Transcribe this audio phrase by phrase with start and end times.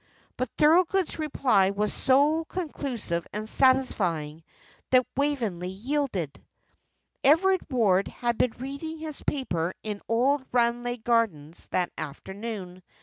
[0.35, 4.41] But Thorold's reply was so conclusive and satisfying
[4.89, 6.43] that Waveney yielded.
[7.23, 12.81] Everard Ward had been reading his paper in old Ranelagh Gardens that afternoon.